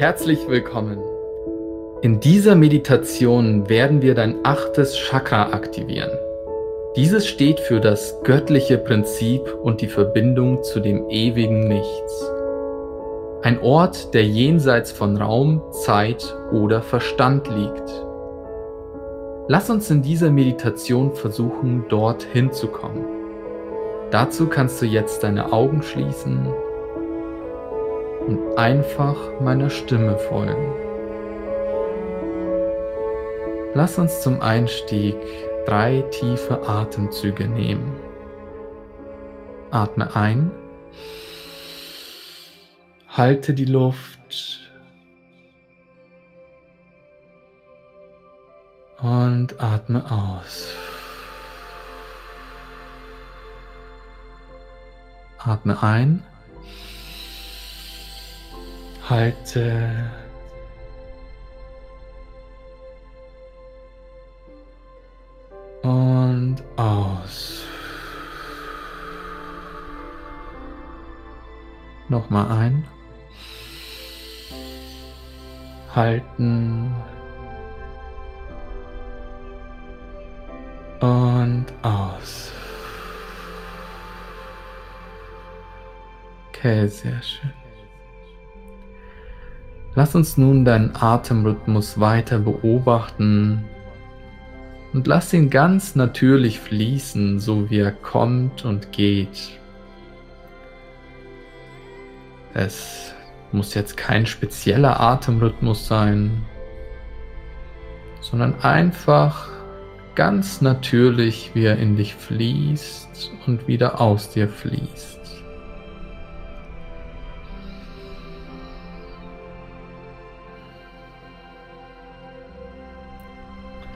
Herzlich 0.00 0.48
willkommen. 0.48 0.98
In 2.00 2.20
dieser 2.20 2.54
Meditation 2.54 3.68
werden 3.68 4.00
wir 4.00 4.14
dein 4.14 4.36
achtes 4.44 4.96
Chakra 4.96 5.52
aktivieren. 5.52 6.08
Dieses 6.96 7.26
steht 7.28 7.60
für 7.60 7.80
das 7.80 8.18
göttliche 8.24 8.78
Prinzip 8.78 9.42
und 9.62 9.82
die 9.82 9.88
Verbindung 9.88 10.62
zu 10.62 10.80
dem 10.80 11.10
ewigen 11.10 11.68
Nichts. 11.68 12.30
Ein 13.42 13.60
Ort, 13.60 14.14
der 14.14 14.24
jenseits 14.24 14.90
von 14.90 15.18
Raum, 15.18 15.60
Zeit 15.70 16.34
oder 16.50 16.80
Verstand 16.80 17.48
liegt. 17.48 17.90
Lass 19.48 19.68
uns 19.68 19.90
in 19.90 20.00
dieser 20.00 20.30
Meditation 20.30 21.12
versuchen, 21.12 21.84
dorthin 21.90 22.52
zu 22.52 22.68
kommen. 22.68 23.04
Dazu 24.10 24.46
kannst 24.46 24.80
du 24.80 24.86
jetzt 24.86 25.24
deine 25.24 25.52
Augen 25.52 25.82
schließen 25.82 26.48
und 28.30 28.56
einfach 28.56 29.16
meiner 29.40 29.70
Stimme 29.70 30.16
folgen. 30.16 30.72
Lass 33.74 33.98
uns 33.98 34.20
zum 34.20 34.40
Einstieg 34.40 35.16
drei 35.66 36.02
tiefe 36.12 36.62
Atemzüge 36.68 37.48
nehmen. 37.48 37.96
Atme 39.72 40.14
ein, 40.14 40.52
halte 43.08 43.52
die 43.52 43.64
Luft 43.64 44.70
und 49.02 49.60
atme 49.60 50.04
aus. 50.04 50.68
Atme 55.38 55.82
ein 55.82 56.24
halte 59.10 59.92
und 65.82 66.56
aus. 66.76 67.64
Nochmal 72.08 72.50
ein. 72.52 72.86
Halten. 75.94 76.94
Und 81.00 81.66
aus. 81.82 82.52
Okay, 86.52 86.86
sehr 86.86 87.20
schön. 87.22 87.59
Lass 90.00 90.14
uns 90.14 90.38
nun 90.38 90.64
deinen 90.64 90.96
Atemrhythmus 90.96 92.00
weiter 92.00 92.38
beobachten 92.38 93.66
und 94.94 95.06
lass 95.06 95.30
ihn 95.34 95.50
ganz 95.50 95.94
natürlich 95.94 96.58
fließen, 96.58 97.38
so 97.38 97.68
wie 97.68 97.80
er 97.80 97.92
kommt 97.92 98.64
und 98.64 98.92
geht. 98.92 99.60
Es 102.54 103.12
muss 103.52 103.74
jetzt 103.74 103.98
kein 103.98 104.24
spezieller 104.24 104.98
Atemrhythmus 105.00 105.86
sein, 105.86 106.46
sondern 108.22 108.58
einfach 108.62 109.50
ganz 110.14 110.62
natürlich, 110.62 111.50
wie 111.52 111.64
er 111.64 111.76
in 111.76 111.96
dich 111.96 112.14
fließt 112.14 113.32
und 113.46 113.68
wieder 113.68 114.00
aus 114.00 114.30
dir 114.30 114.48
fließt. 114.48 115.19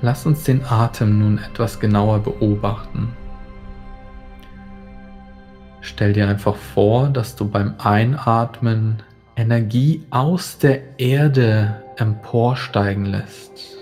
Lass 0.05 0.27
uns 0.27 0.45
den 0.45 0.63
Atem 0.67 1.19
nun 1.19 1.39
etwas 1.39 1.81
genauer 1.81 2.19
beobachten. 2.19 3.17
Stell 5.81 6.13
dir 6.13 6.29
einfach 6.29 6.57
vor, 6.57 7.09
dass 7.09 7.37
du 7.37 7.49
beim 7.49 7.77
Einatmen 7.79 9.03
Energie 9.35 10.03
aus 10.11 10.59
der 10.59 11.01
Erde 11.01 11.83
emporsteigen 11.97 13.07
lässt. 13.07 13.79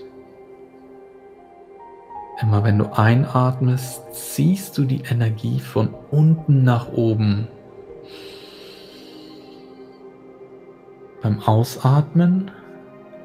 Immer 2.41 2.63
wenn 2.63 2.79
du 2.79 2.97
einatmest, 2.97 4.03
ziehst 4.15 4.79
du 4.79 4.85
die 4.85 5.03
Energie 5.03 5.59
von 5.59 5.93
unten 6.13 6.63
nach 6.63 6.93
oben. 6.93 7.49
Beim 11.21 11.41
Ausatmen 11.41 12.53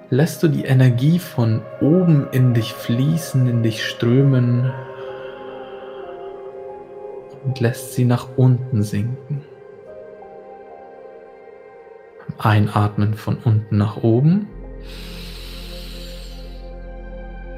lässt 0.09 0.41
du 0.41 0.47
die 0.47 0.66
Energie 0.66 1.19
von 1.19 1.62
oben 1.81 2.28
in 2.31 2.53
dich 2.53 2.73
fließen, 2.73 3.47
in 3.47 3.63
dich 3.63 3.85
strömen 3.85 4.72
und 7.44 7.59
lässt 7.59 7.94
sie 7.94 8.06
nach 8.06 8.28
unten 8.38 8.84
sinken. 8.84 9.44
Beim 12.38 12.67
Einatmen 12.67 13.13
von 13.13 13.38
unten 13.44 13.78
nach 13.78 14.03
oben. 14.03 14.47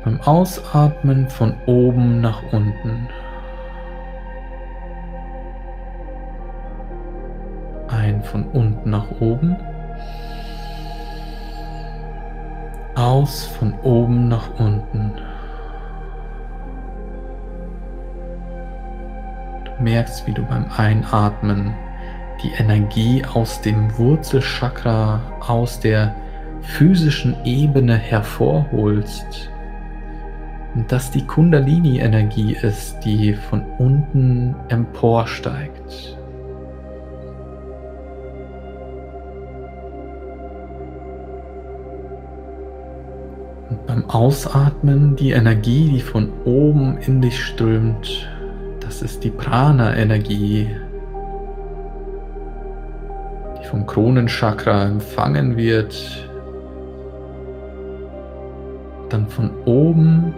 Beim 0.03 0.21
Ausatmen 0.21 1.27
von 1.27 1.55
oben 1.65 2.21
nach 2.21 2.41
unten. 2.51 3.09
Ein 7.89 8.23
von 8.23 8.45
unten 8.45 8.89
nach 8.89 9.09
oben. 9.19 9.57
Aus 12.99 13.45
von 13.45 13.73
oben 13.81 14.27
nach 14.27 14.49
unten. 14.59 15.13
Du 19.65 19.83
merkst, 19.83 20.27
wie 20.27 20.33
du 20.33 20.43
beim 20.43 20.65
Einatmen 20.75 21.73
die 22.43 22.51
Energie 22.51 23.23
aus 23.33 23.61
dem 23.61 23.97
Wurzelchakra, 23.97 25.21
aus 25.39 25.79
der 25.79 26.13
physischen 26.61 27.35
Ebene 27.45 27.95
hervorholst. 27.95 29.49
Und 30.75 30.91
dass 30.91 31.09
die 31.09 31.25
Kundalini-Energie 31.25 32.53
ist, 32.61 32.99
die 32.99 33.33
von 33.33 33.63
unten 33.77 34.55
emporsteigt. 34.67 36.18
Beim 43.99 44.09
Ausatmen 44.09 45.15
die 45.15 45.31
Energie, 45.31 45.89
die 45.89 45.99
von 45.99 46.31
oben 46.45 46.97
in 46.99 47.21
dich 47.21 47.43
strömt, 47.43 48.29
das 48.79 49.01
ist 49.01 49.23
die 49.23 49.29
Prana-Energie, 49.29 50.69
die 53.59 53.67
vom 53.67 53.85
Kronenchakra 53.85 54.85
empfangen 54.85 55.57
wird, 55.57 56.29
dann 59.09 59.27
von 59.27 59.51
oben 59.65 60.33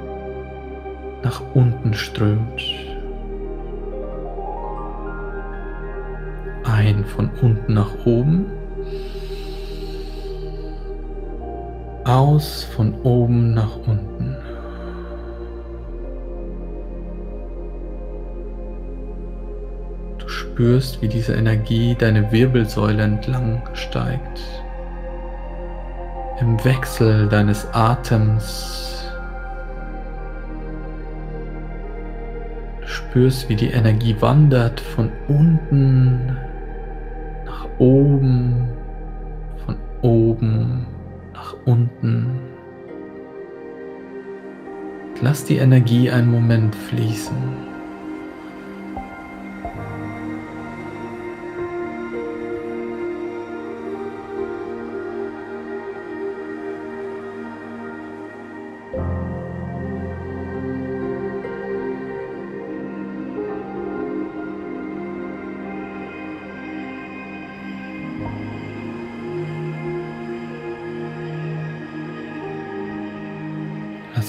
nach 1.24 1.42
unten 1.54 1.94
strömt. 1.94 2.62
Ein 6.64 7.04
von 7.06 7.30
unten 7.42 7.74
nach 7.74 8.06
oben 8.06 8.46
aus 12.06 12.64
von 12.64 12.94
oben 13.04 13.54
nach 13.54 13.76
unten. 13.88 14.36
Du 20.18 20.28
spürst, 20.28 21.02
wie 21.02 21.08
diese 21.08 21.34
Energie 21.34 21.96
deine 21.98 22.32
Wirbelsäule 22.32 23.04
entlang 23.04 23.62
steigt. 23.74 24.42
Im 26.40 26.64
Wechsel 26.64 27.28
deines 27.28 27.68
Atems. 27.74 29.06
Du 32.82 32.88
spürst, 32.88 33.48
wie 33.50 33.56
die 33.56 33.72
Energie 33.72 34.16
wandert 34.20 34.80
von 34.80 35.12
unten 35.28 36.38
nach 37.46 37.68
oben, 37.78 38.68
von 39.66 39.76
oben 40.02 40.88
nach 41.42 41.56
unten. 41.66 42.40
Lass 45.22 45.44
die 45.44 45.58
Energie 45.58 46.10
einen 46.12 46.30
Moment 46.30 46.76
fließen. 46.76 47.71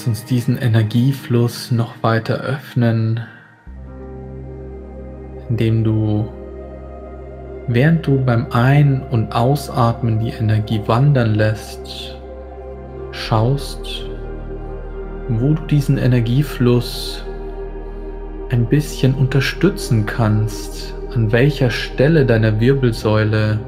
Uns 0.05 0.25
diesen 0.25 0.57
Energiefluss 0.57 1.71
noch 1.71 2.03
weiter 2.03 2.41
öffnen, 2.41 3.21
indem 5.49 5.83
du, 5.83 6.27
während 7.67 8.05
du 8.05 8.23
beim 8.23 8.47
Ein- 8.51 9.01
und 9.01 9.33
Ausatmen 9.33 10.19
die 10.19 10.31
Energie 10.31 10.81
wandern 10.87 11.35
lässt, 11.35 12.17
schaust, 13.11 14.09
wo 15.29 15.53
du 15.53 15.63
diesen 15.67 15.97
Energiefluss 15.97 17.23
ein 18.49 18.65
bisschen 18.65 19.15
unterstützen 19.15 20.05
kannst, 20.05 20.93
an 21.15 21.31
welcher 21.31 21.69
Stelle 21.69 22.25
deiner 22.25 22.59
Wirbelsäule 22.59 23.59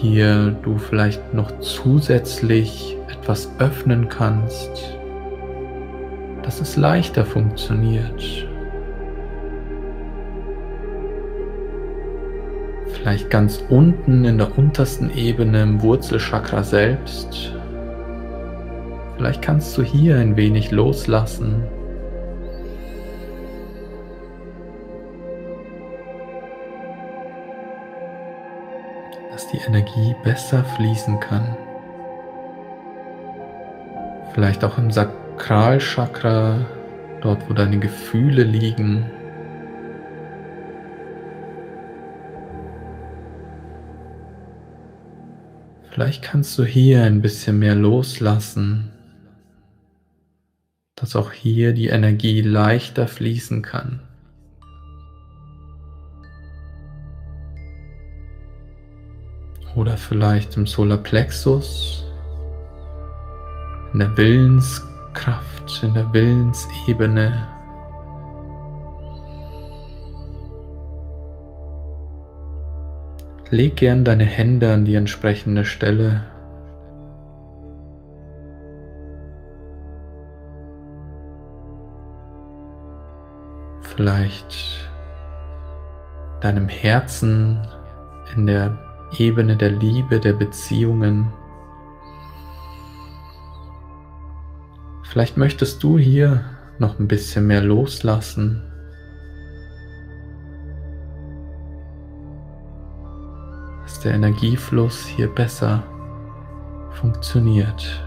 hier 0.00 0.56
du 0.62 0.78
vielleicht 0.78 1.34
noch 1.34 1.58
zusätzlich 1.60 2.96
etwas 3.08 3.50
öffnen 3.58 4.08
kannst, 4.08 4.98
dass 6.42 6.60
es 6.60 6.76
leichter 6.76 7.24
funktioniert. 7.24 8.46
Vielleicht 12.88 13.30
ganz 13.30 13.64
unten 13.68 14.24
in 14.24 14.38
der 14.38 14.58
untersten 14.58 15.10
Ebene 15.10 15.62
im 15.62 15.82
Wurzelchakra 15.82 16.62
selbst. 16.62 17.52
Vielleicht 19.16 19.42
kannst 19.42 19.76
du 19.78 19.82
hier 19.82 20.16
ein 20.18 20.36
wenig 20.36 20.70
loslassen. 20.72 21.62
Die 29.52 29.58
Energie 29.58 30.14
besser 30.24 30.64
fließen 30.64 31.20
kann. 31.20 31.56
Vielleicht 34.34 34.64
auch 34.64 34.76
im 34.76 34.90
Sakralchakra, 34.90 36.66
dort 37.20 37.48
wo 37.48 37.54
deine 37.54 37.78
Gefühle 37.78 38.42
liegen. 38.42 39.06
Vielleicht 45.90 46.22
kannst 46.22 46.58
du 46.58 46.64
hier 46.64 47.04
ein 47.04 47.22
bisschen 47.22 47.58
mehr 47.58 47.74
loslassen, 47.74 48.92
dass 50.94 51.16
auch 51.16 51.32
hier 51.32 51.72
die 51.72 51.88
Energie 51.88 52.42
leichter 52.42 53.08
fließen 53.08 53.62
kann. 53.62 54.05
Oder 59.76 59.98
vielleicht 59.98 60.56
im 60.56 60.66
Solarplexus 60.66 62.02
in 63.92 63.98
der 63.98 64.16
Willenskraft, 64.16 65.82
in 65.82 65.92
der 65.92 66.12
Willensebene. 66.12 67.46
Leg 73.50 73.76
gern 73.76 74.04
deine 74.04 74.24
Hände 74.24 74.72
an 74.72 74.84
die 74.84 74.96
entsprechende 74.96 75.64
Stelle. 75.64 76.24
Vielleicht 83.82 84.90
deinem 86.40 86.68
Herzen 86.68 87.66
in 88.34 88.46
der 88.46 88.85
Ebene 89.18 89.56
der 89.56 89.70
Liebe, 89.70 90.20
der 90.20 90.32
Beziehungen. 90.32 91.32
Vielleicht 95.04 95.36
möchtest 95.36 95.82
du 95.82 95.98
hier 95.98 96.44
noch 96.78 96.98
ein 96.98 97.08
bisschen 97.08 97.46
mehr 97.46 97.62
loslassen. 97.62 98.62
Dass 103.82 104.00
der 104.00 104.14
Energiefluss 104.14 105.06
hier 105.06 105.28
besser 105.28 105.82
funktioniert. 106.92 108.02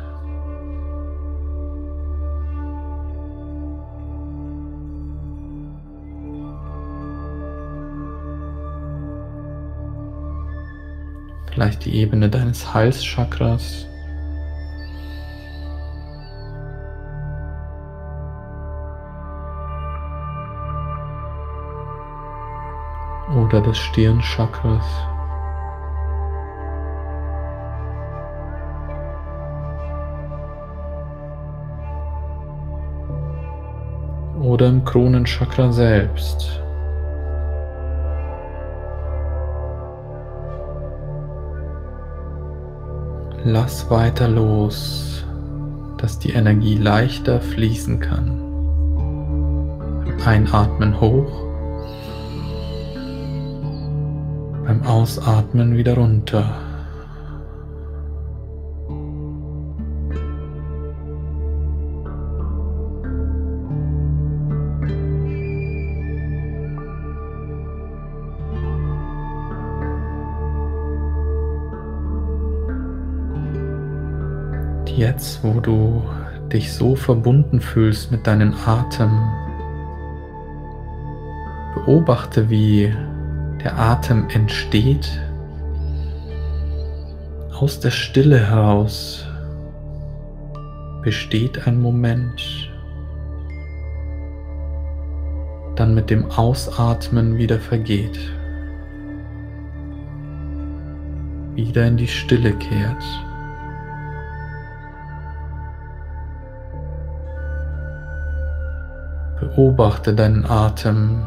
Vielleicht 11.60 11.84
die 11.84 11.96
Ebene 11.96 12.30
deines 12.30 12.74
Halschakras. 12.74 13.86
oder 23.36 23.60
des 23.60 23.78
Stirnchakras. 23.78 24.86
Oder 34.42 34.68
im 34.68 34.86
Kronenchakra 34.86 35.74
selbst. 35.74 36.64
Lass 43.46 43.90
weiter 43.90 44.28
los, 44.28 45.26
dass 45.98 46.20
die 46.20 46.32
Energie 46.32 46.76
leichter 46.76 47.40
fließen 47.42 48.00
kann. 48.00 48.40
Einatmen 50.26 51.00
hoch 51.00 51.50
Beim 54.70 54.84
Ausatmen 54.84 55.78
wieder 55.78 55.96
runter. 55.96 56.69
Jetzt, 75.00 75.46
wo 75.46 75.62
du 75.62 76.04
dich 76.52 76.74
so 76.74 76.94
verbunden 76.94 77.62
fühlst 77.62 78.12
mit 78.12 78.28
deinem 78.28 78.54
Atem, 78.66 79.10
beobachte, 81.74 82.50
wie 82.50 82.94
der 83.64 83.80
Atem 83.80 84.28
entsteht. 84.28 85.10
Aus 87.58 87.80
der 87.80 87.92
Stille 87.92 88.46
heraus, 88.50 89.26
besteht 91.02 91.66
ein 91.66 91.80
Moment, 91.80 92.70
dann 95.78 95.96
mit 95.96 96.10
dem 96.10 96.30
Ausatmen 96.30 97.38
wieder 97.38 97.60
vergeht, 97.60 98.20
wieder 101.56 101.88
in 101.88 101.96
die 101.96 102.10
Stille 102.10 102.52
kehrt. 102.52 103.29
Beobachte 109.56 110.14
deinen 110.14 110.46
Atem 110.46 111.24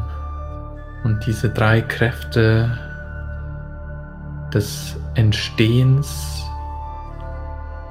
und 1.03 1.25
diese 1.25 1.49
drei 1.49 1.81
Kräfte 1.81 2.71
des 4.53 4.95
Entstehens, 5.15 6.43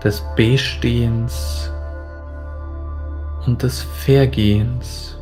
des 0.02 0.24
Bestehens 0.34 1.70
und 3.46 3.62
des 3.62 3.82
Vergehens. 3.82 5.18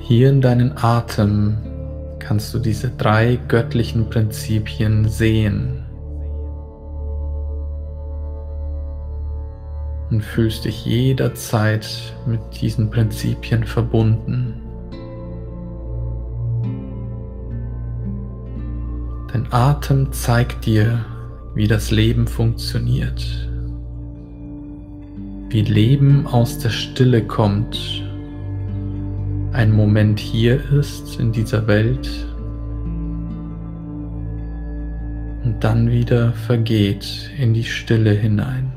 Hier 0.00 0.28
in 0.28 0.42
deinen 0.42 0.76
Atem 0.76 1.73
kannst 2.24 2.54
du 2.54 2.58
diese 2.58 2.88
drei 2.90 3.38
göttlichen 3.48 4.08
Prinzipien 4.08 5.08
sehen. 5.08 5.84
Und 10.10 10.22
fühlst 10.22 10.64
dich 10.64 10.84
jederzeit 10.86 11.86
mit 12.26 12.40
diesen 12.60 12.90
Prinzipien 12.90 13.64
verbunden. 13.64 14.60
Dein 19.32 19.52
Atem 19.52 20.12
zeigt 20.12 20.64
dir, 20.66 21.04
wie 21.54 21.66
das 21.66 21.90
Leben 21.90 22.26
funktioniert, 22.26 23.48
wie 25.50 25.62
Leben 25.62 26.26
aus 26.26 26.58
der 26.58 26.70
Stille 26.70 27.26
kommt 27.26 28.03
ein 29.54 29.70
Moment 29.70 30.18
hier 30.18 30.60
ist 30.72 31.20
in 31.20 31.30
dieser 31.30 31.68
Welt 31.68 32.10
und 35.44 35.58
dann 35.60 35.88
wieder 35.92 36.32
vergeht 36.32 37.30
in 37.38 37.54
die 37.54 37.62
Stille 37.62 38.10
hinein. 38.10 38.72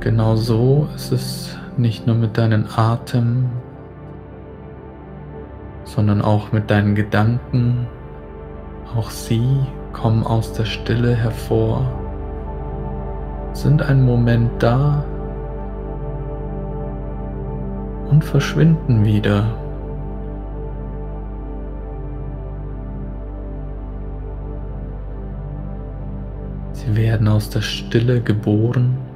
Genau 0.00 0.34
so 0.36 0.88
ist 0.96 1.12
es 1.12 1.56
nicht 1.80 2.06
nur 2.06 2.16
mit 2.16 2.36
deinem 2.36 2.66
Atem, 2.76 3.46
sondern 5.84 6.22
auch 6.22 6.52
mit 6.52 6.70
deinen 6.70 6.94
Gedanken. 6.94 7.86
Auch 8.96 9.10
sie 9.10 9.60
kommen 9.92 10.24
aus 10.24 10.52
der 10.52 10.64
Stille 10.64 11.14
hervor, 11.14 11.90
sind 13.52 13.82
einen 13.82 14.04
Moment 14.04 14.50
da 14.62 15.04
und 18.10 18.24
verschwinden 18.24 19.04
wieder. 19.04 19.44
Sie 26.72 26.96
werden 26.96 27.28
aus 27.28 27.50
der 27.50 27.60
Stille 27.60 28.20
geboren 28.20 29.09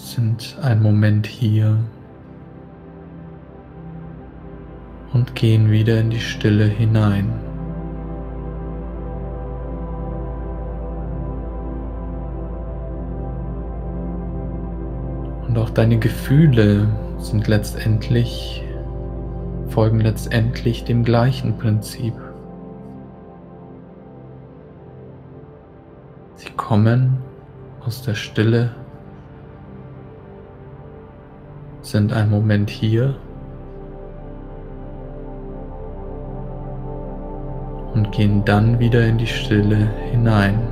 sind 0.00 0.56
einen 0.62 0.82
Moment 0.82 1.26
hier 1.26 1.76
und 5.12 5.34
gehen 5.34 5.70
wieder 5.70 6.00
in 6.00 6.10
die 6.10 6.20
Stille 6.20 6.64
hinein. 6.64 7.30
Und 15.46 15.58
auch 15.58 15.70
deine 15.70 15.98
Gefühle 15.98 16.88
sind 17.18 17.46
letztendlich, 17.48 18.64
folgen 19.68 20.00
letztendlich 20.00 20.84
dem 20.84 21.04
gleichen 21.04 21.58
Prinzip. 21.58 22.14
Sie 26.36 26.50
kommen 26.56 27.18
aus 27.84 28.02
der 28.02 28.14
Stille 28.14 28.70
sind 31.90 32.12
einen 32.12 32.30
Moment 32.30 32.70
hier 32.70 33.16
und 37.94 38.12
gehen 38.12 38.44
dann 38.44 38.78
wieder 38.78 39.04
in 39.04 39.18
die 39.18 39.26
Stille 39.26 39.88
hinein. 40.12 40.68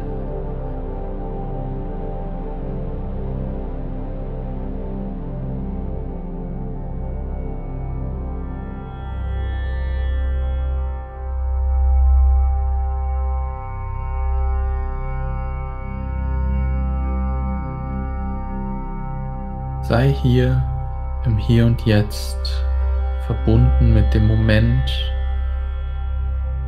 Sei 19.83 20.13
hier 20.13 20.63
im 21.25 21.37
Hier 21.37 21.67
und 21.67 21.85
Jetzt, 21.85 22.65
verbunden 23.27 23.93
mit 23.93 24.15
dem 24.15 24.27
Moment 24.27 25.13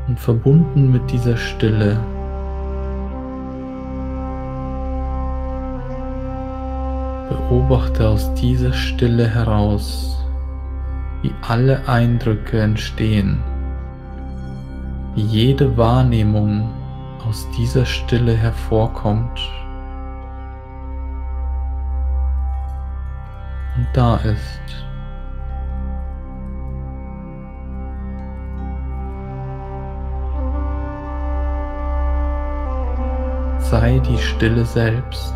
und 0.08 0.18
verbunden 0.18 0.90
mit 0.90 1.10
dieser 1.10 1.36
Stille. 1.36 1.98
Beobachte 7.28 8.08
aus 8.08 8.32
dieser 8.34 8.72
Stille 8.72 9.26
heraus, 9.28 10.24
wie 11.22 11.32
alle 11.48 11.88
Eindrücke 11.88 12.60
entstehen, 12.60 13.40
wie 15.14 15.22
jede 15.22 15.76
Wahrnehmung 15.76 16.68
aus 17.28 17.48
dieser 17.56 17.86
Stille 17.86 18.34
hervorkommt. 18.34 19.40
Da 23.92 24.16
ist. 24.16 24.60
Sei 33.58 34.00
die 34.00 34.18
Stille 34.18 34.64
selbst. 34.64 35.34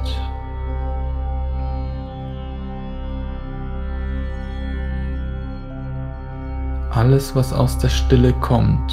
Alles, 6.90 7.34
was 7.34 7.52
aus 7.52 7.76
der 7.78 7.88
Stille 7.88 8.32
kommt, 8.34 8.92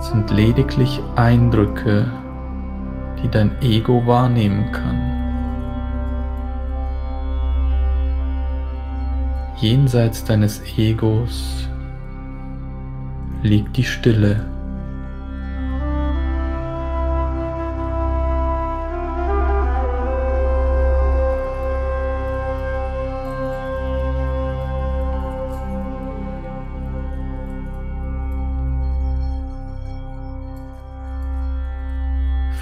sind 0.00 0.30
lediglich 0.30 1.00
Eindrücke 1.16 2.06
die 3.24 3.30
dein 3.30 3.50
Ego 3.62 4.06
wahrnehmen 4.06 4.70
kann. 4.70 5.00
Jenseits 9.56 10.24
deines 10.24 10.62
Egos 10.76 11.68
liegt 13.42 13.76
die 13.76 13.84
Stille. 13.84 14.53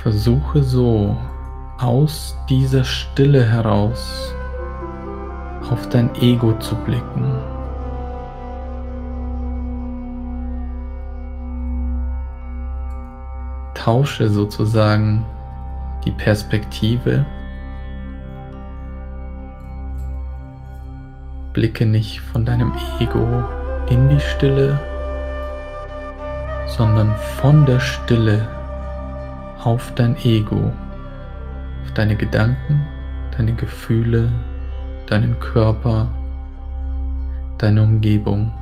Versuche 0.03 0.65
so 0.65 1.17
aus 1.79 2.37
dieser 2.49 2.83
Stille 2.83 3.45
heraus 3.45 4.35
auf 5.71 5.89
dein 5.91 6.13
Ego 6.17 6.59
zu 6.59 6.75
blicken. 6.75 7.39
Tausche 13.75 14.29
sozusagen 14.29 15.25
die 16.05 16.11
Perspektive. 16.11 17.25
Blicke 21.53 21.87
nicht 21.87 22.21
von 22.21 22.45
deinem 22.45 22.73
Ego 22.99 23.45
in 23.89 24.09
die 24.09 24.21
Stille, 24.21 24.81
sondern 26.67 27.15
von 27.41 27.65
der 27.67 27.79
Stille 27.79 28.49
auf 29.65 29.95
dein 29.95 30.17
Ego, 30.25 30.73
auf 31.85 31.93
deine 31.95 32.17
Gedanken, 32.17 32.85
deine 33.37 33.55
Gefühle, 33.55 34.31
deinen 35.07 35.39
Körper, 35.39 36.09
deine 37.59 37.83
Umgebung. 37.83 38.53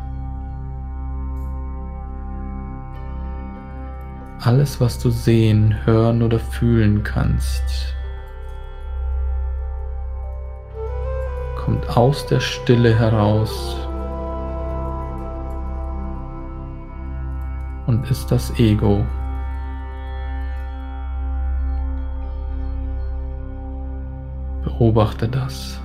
Alles, 4.43 4.81
was 4.81 4.99
du 4.99 5.11
sehen, 5.11 5.75
hören 5.85 6.23
oder 6.23 6.39
fühlen 6.39 7.03
kannst, 7.03 7.95
kommt 11.57 11.97
aus 11.97 12.27
der 12.27 12.41
Stille 12.41 12.99
heraus 12.99 13.77
und 17.87 18.11
ist 18.11 18.31
das 18.31 18.59
Ego. 18.59 19.05
Beobachte 24.81 25.29
das. 25.29 25.79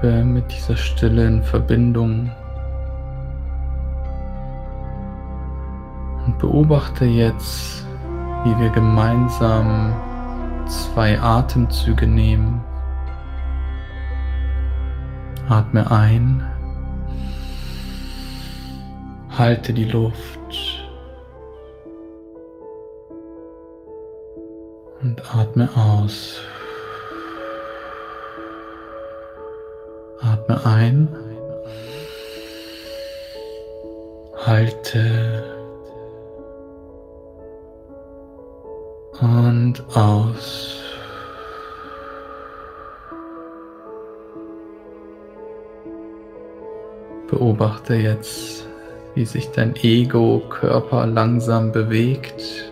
Bleibe 0.00 0.24
mit 0.24 0.50
dieser 0.50 0.76
Stille 0.76 1.26
in 1.26 1.42
Verbindung 1.42 2.30
und 6.24 6.38
beobachte 6.38 7.04
jetzt, 7.04 7.84
wie 8.44 8.58
wir 8.58 8.70
gemeinsam 8.70 9.94
zwei 10.66 11.20
Atemzüge 11.20 12.06
nehmen. 12.06 12.62
Atme 15.48 15.90
ein, 15.90 16.46
halte 19.36 19.72
die 19.74 19.86
Luft 19.86 20.38
und 25.02 25.34
atme 25.34 25.68
aus. 25.74 26.40
Atme 30.50 30.64
ein, 30.64 31.08
halte 34.44 35.44
und 39.20 39.82
aus. 39.94 40.82
Beobachte 47.28 47.94
jetzt, 47.94 48.66
wie 49.14 49.24
sich 49.24 49.50
dein 49.52 49.76
Ego-Körper 49.76 51.06
langsam 51.06 51.70
bewegt. 51.70 52.69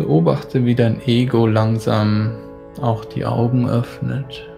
Beobachte, 0.00 0.64
wie 0.64 0.74
dein 0.74 0.98
Ego 1.06 1.46
langsam 1.46 2.30
auch 2.80 3.04
die 3.04 3.26
Augen 3.26 3.68
öffnet. 3.68 4.48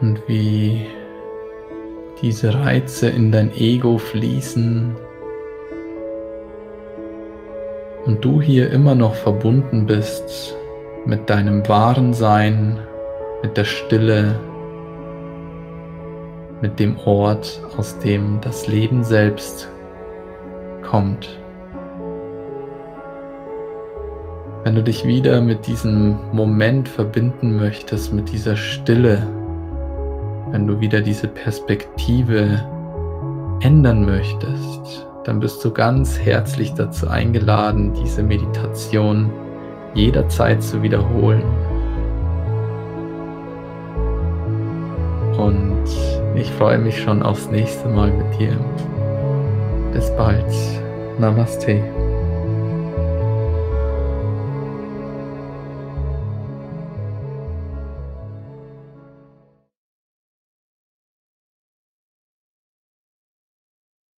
Und 0.00 0.20
wie 0.26 0.84
diese 2.20 2.52
Reize 2.52 3.08
in 3.08 3.30
dein 3.30 3.52
Ego 3.54 3.98
fließen 3.98 4.96
und 8.04 8.24
du 8.24 8.40
hier 8.42 8.72
immer 8.72 8.96
noch 8.96 9.14
verbunden 9.14 9.86
bist 9.86 10.56
mit 11.04 11.30
deinem 11.30 11.68
wahren 11.68 12.14
Sein, 12.14 12.80
mit 13.44 13.56
der 13.56 13.64
Stille, 13.64 14.40
mit 16.60 16.80
dem 16.80 16.98
Ort, 17.04 17.62
aus 17.76 17.96
dem 18.00 18.40
das 18.40 18.66
Leben 18.66 19.04
selbst 19.04 19.68
kommt. 20.82 21.39
Wenn 24.70 24.76
du 24.76 24.84
dich 24.84 25.04
wieder 25.04 25.40
mit 25.40 25.66
diesem 25.66 26.16
Moment 26.32 26.88
verbinden 26.88 27.56
möchtest, 27.56 28.12
mit 28.12 28.30
dieser 28.30 28.54
Stille, 28.54 29.26
wenn 30.52 30.64
du 30.68 30.78
wieder 30.78 31.00
diese 31.00 31.26
Perspektive 31.26 32.64
ändern 33.62 34.04
möchtest, 34.04 35.08
dann 35.24 35.40
bist 35.40 35.64
du 35.64 35.72
ganz 35.72 36.20
herzlich 36.20 36.72
dazu 36.74 37.08
eingeladen, 37.08 37.94
diese 37.94 38.22
Meditation 38.22 39.32
jederzeit 39.94 40.62
zu 40.62 40.80
wiederholen. 40.84 41.42
Und 45.36 45.84
ich 46.36 46.48
freue 46.52 46.78
mich 46.78 46.96
schon 46.96 47.24
aufs 47.24 47.50
nächste 47.50 47.88
Mal 47.88 48.12
mit 48.12 48.38
dir. 48.38 48.56
Bis 49.92 50.08
bald. 50.16 50.46
Namaste. 51.18 51.82